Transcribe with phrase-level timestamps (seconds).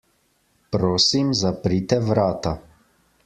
[0.75, 2.55] Prosim, zaprite vrata.